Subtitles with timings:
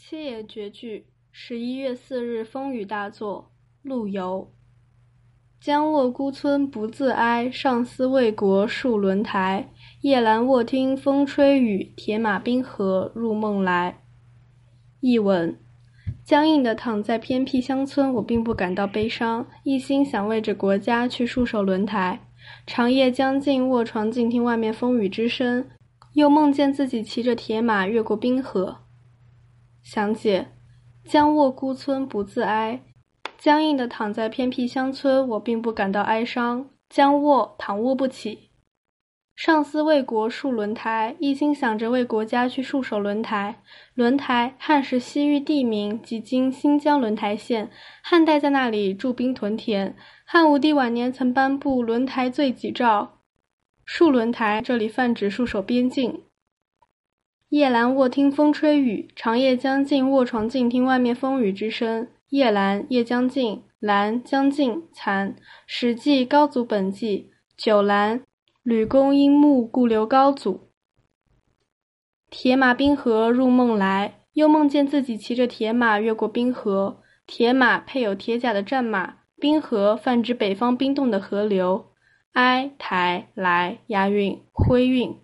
[0.00, 3.50] 七言绝句，十一月四日风雨大作。
[3.82, 4.48] 陆游。
[5.60, 9.72] 将卧孤村不自哀，上思为国戍轮台。
[10.02, 13.98] 夜阑卧听风吹雨，铁马冰河入梦来。
[15.00, 15.58] 译文：
[16.24, 22.20] 僵硬地躺在偏僻乡村，我并不感到悲伤，一心想为着国家去戍守轮台。
[22.64, 25.68] 长夜将尽，卧床静听外面风雨之声，
[26.14, 28.76] 又梦见自己骑着铁马越过冰河。
[29.90, 30.48] 详解：
[31.06, 32.82] 僵卧孤村不自哀，
[33.38, 36.68] 僵硬地躺在偏僻乡村，我并不感到哀伤。
[36.90, 38.50] 僵卧躺卧不起。
[39.34, 43.62] 上思为国戍轮台，一心想着为国家去戍守轮台。
[43.94, 47.70] 轮台，汉时西域地名，即今新疆轮台县。
[48.02, 49.96] 汉代在那里驻兵屯田。
[50.26, 53.20] 汉武帝晚年曾颁布轮台罪己诏，
[53.86, 56.24] 戍轮台，这里泛指戍守边境。
[57.48, 62.06] 夜阑卧听风吹雨，长夜将尽，卧床静听外面风雨之声。
[62.28, 65.32] 夜阑，夜将尽，阑，将尽，残。
[65.66, 68.20] 《史记·高祖本纪》：九阑，
[68.62, 70.68] 吕公因木故留高祖。
[72.28, 77.00] 铁马冰河入梦来，又梦见自己骑着铁马越过冰河。
[77.26, 81.86] 铁马配有铁甲的战马，冰河泛指北方冰冻的河流。
[82.34, 85.16] 哀、台、来，押韵，徽韵。